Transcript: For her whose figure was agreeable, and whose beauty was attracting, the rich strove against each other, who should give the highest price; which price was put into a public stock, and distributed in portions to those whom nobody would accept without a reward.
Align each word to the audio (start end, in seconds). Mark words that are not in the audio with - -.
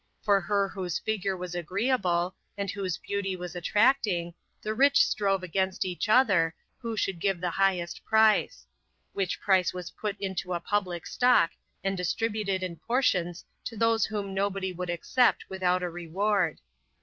For 0.23 0.41
her 0.41 0.67
whose 0.67 0.97
figure 0.97 1.37
was 1.37 1.53
agreeable, 1.53 2.33
and 2.57 2.71
whose 2.71 2.97
beauty 2.97 3.35
was 3.35 3.55
attracting, 3.55 4.33
the 4.59 4.73
rich 4.73 5.05
strove 5.05 5.43
against 5.43 5.85
each 5.85 6.09
other, 6.09 6.55
who 6.79 6.97
should 6.97 7.19
give 7.19 7.39
the 7.39 7.51
highest 7.51 8.03
price; 8.03 8.65
which 9.13 9.39
price 9.39 9.75
was 9.75 9.91
put 9.91 10.17
into 10.19 10.53
a 10.55 10.59
public 10.59 11.05
stock, 11.05 11.51
and 11.83 11.95
distributed 11.95 12.63
in 12.63 12.77
portions 12.77 13.45
to 13.65 13.77
those 13.77 14.07
whom 14.07 14.33
nobody 14.33 14.73
would 14.73 14.89
accept 14.89 15.47
without 15.51 15.83
a 15.83 15.89
reward. 15.91 16.61